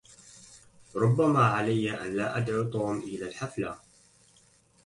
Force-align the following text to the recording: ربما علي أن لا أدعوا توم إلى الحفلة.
ربما 0.95 1.39
علي 1.45 2.01
أن 2.05 2.15
لا 2.15 2.37
أدعوا 2.37 2.71
توم 2.71 2.99
إلى 2.99 3.27
الحفلة. 3.29 3.79